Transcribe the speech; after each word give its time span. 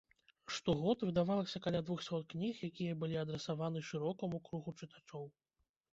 Штогод 0.53 1.03
выдавалася 1.07 1.61
каля 1.67 1.81
двухсот 1.89 2.23
кніг, 2.35 2.63
якія 2.69 2.97
былі 3.03 3.19
адрасаваны 3.27 3.79
шырокаму 3.93 4.37
кругу 4.49 4.77
чытачоў. 4.79 5.23